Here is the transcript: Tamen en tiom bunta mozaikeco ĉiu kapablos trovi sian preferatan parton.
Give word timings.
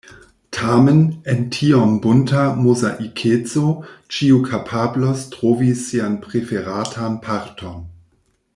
Tamen 0.49 1.21
en 1.33 1.41
tiom 1.55 1.91
bunta 2.05 2.45
mozaikeco 2.63 3.75
ĉiu 4.15 4.41
kapablos 4.49 5.27
trovi 5.35 5.69
sian 5.83 6.17
preferatan 6.25 7.21
parton. 7.29 7.79